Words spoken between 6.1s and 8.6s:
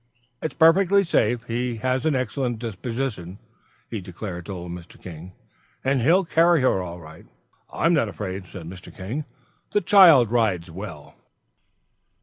carry her all right." "I'm not afraid,"